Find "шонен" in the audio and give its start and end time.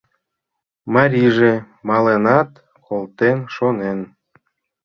3.55-3.99